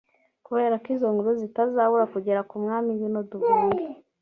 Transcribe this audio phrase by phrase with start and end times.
[0.45, 3.85] kubera ko izo nkuru zitazabura kugera ku mwami ngwino duhunge